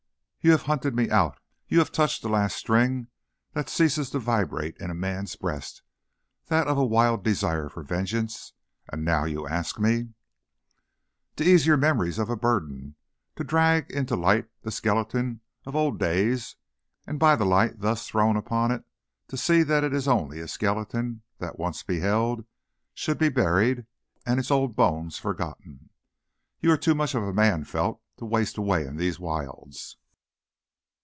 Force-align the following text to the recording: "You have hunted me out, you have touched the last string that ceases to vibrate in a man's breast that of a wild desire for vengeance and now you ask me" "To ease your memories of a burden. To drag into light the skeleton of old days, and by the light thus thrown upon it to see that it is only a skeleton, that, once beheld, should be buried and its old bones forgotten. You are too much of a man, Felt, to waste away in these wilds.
"You 0.43 0.49
have 0.49 0.63
hunted 0.63 0.95
me 0.95 1.07
out, 1.11 1.37
you 1.67 1.77
have 1.77 1.91
touched 1.91 2.23
the 2.23 2.27
last 2.27 2.55
string 2.55 3.09
that 3.53 3.69
ceases 3.69 4.09
to 4.09 4.17
vibrate 4.17 4.75
in 4.79 4.89
a 4.89 4.95
man's 4.95 5.35
breast 5.35 5.83
that 6.47 6.65
of 6.67 6.79
a 6.79 6.83
wild 6.83 7.23
desire 7.23 7.69
for 7.69 7.83
vengeance 7.83 8.53
and 8.89 9.05
now 9.05 9.25
you 9.25 9.47
ask 9.47 9.79
me" 9.79 10.15
"To 11.35 11.43
ease 11.43 11.67
your 11.67 11.77
memories 11.77 12.17
of 12.17 12.27
a 12.31 12.35
burden. 12.35 12.95
To 13.35 13.43
drag 13.43 13.91
into 13.91 14.15
light 14.15 14.47
the 14.63 14.71
skeleton 14.71 15.41
of 15.67 15.75
old 15.75 15.99
days, 15.99 16.55
and 17.05 17.19
by 17.19 17.35
the 17.35 17.45
light 17.45 17.77
thus 17.79 18.07
thrown 18.07 18.35
upon 18.35 18.71
it 18.71 18.83
to 19.27 19.37
see 19.37 19.61
that 19.61 19.83
it 19.83 19.93
is 19.93 20.07
only 20.07 20.39
a 20.39 20.47
skeleton, 20.47 21.21
that, 21.37 21.59
once 21.59 21.83
beheld, 21.83 22.45
should 22.95 23.19
be 23.19 23.29
buried 23.29 23.85
and 24.25 24.39
its 24.39 24.49
old 24.49 24.75
bones 24.75 25.19
forgotten. 25.19 25.91
You 26.61 26.71
are 26.71 26.77
too 26.77 26.95
much 26.95 27.13
of 27.13 27.21
a 27.21 27.31
man, 27.31 27.63
Felt, 27.63 28.01
to 28.17 28.25
waste 28.25 28.57
away 28.57 28.87
in 28.87 28.97
these 28.97 29.19
wilds. 29.19 29.97